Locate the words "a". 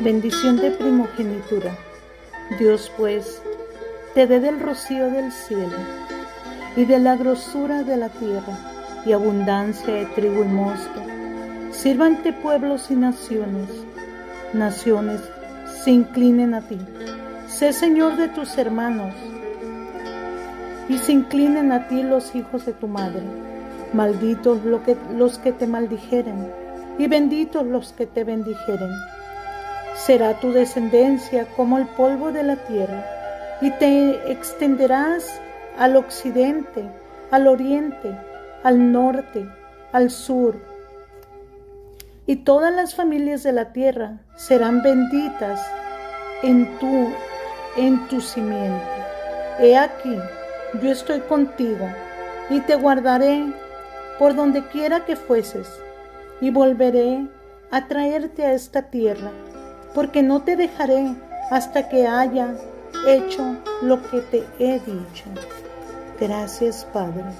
16.54-16.60, 21.72-21.88, 57.70-57.88, 58.44-58.52